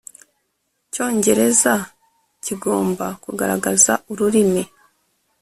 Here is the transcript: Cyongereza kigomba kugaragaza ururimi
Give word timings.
Cyongereza 0.91 1.73
kigomba 2.43 3.05
kugaragaza 3.23 3.93
ururimi 4.11 4.63